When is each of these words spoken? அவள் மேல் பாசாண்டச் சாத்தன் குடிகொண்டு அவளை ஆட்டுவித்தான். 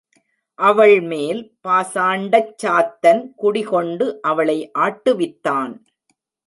அவள் 0.59 1.01
மேல் 1.01 1.41
பாசாண்டச் 1.67 2.55
சாத்தன் 2.63 3.21
குடிகொண்டு 3.35 4.21
அவளை 4.21 4.71
ஆட்டுவித்தான். 4.79 5.73